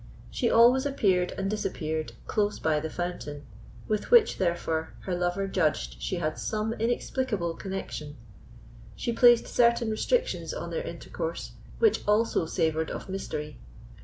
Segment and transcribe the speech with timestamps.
[0.31, 3.45] She always appeared and disappeared close by the fountain,
[3.87, 8.15] with which, therefore, her lover judged she had some inexplicable connexion.
[8.95, 13.59] She placed certain restrictions on their intercourse, which also savoured of mystery.